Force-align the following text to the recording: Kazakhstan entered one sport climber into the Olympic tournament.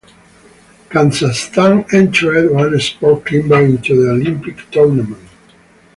Kazakhstan 0.89 1.93
entered 1.93 2.49
one 2.51 2.79
sport 2.79 3.23
climber 3.23 3.61
into 3.63 4.03
the 4.03 4.09
Olympic 4.09 4.57
tournament. 4.71 5.29